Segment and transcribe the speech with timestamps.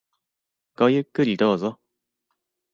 [0.75, 1.79] ごゆっくりどうぞ。